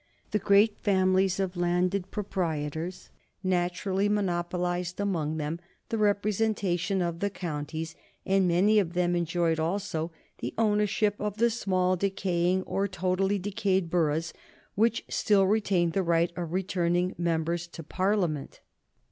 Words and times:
The 0.31 0.39
great 0.39 0.79
families 0.79 1.39
of 1.39 1.55
landed 1.55 2.09
proprietors 2.09 3.11
naturally 3.43 4.09
monopolized 4.09 4.99
among 4.99 5.37
them 5.37 5.59
the 5.89 5.97
representation 5.99 7.03
of 7.03 7.19
the 7.19 7.29
counties, 7.29 7.93
and 8.25 8.47
many 8.47 8.79
of 8.79 8.93
them 8.93 9.15
enjoyed 9.15 9.59
also 9.59 10.11
the 10.39 10.55
ownership 10.57 11.13
of 11.19 11.37
the 11.37 11.51
small 11.51 11.95
decaying 11.95 12.63
or 12.63 12.87
totally 12.87 13.37
decayed 13.37 13.91
boroughs 13.91 14.33
which 14.73 15.05
still 15.07 15.45
retained 15.45 15.93
the 15.93 16.01
right 16.01 16.31
of 16.35 16.51
returning 16.51 17.13
members 17.19 17.67
to 17.67 17.83
Parliament. 17.83 18.59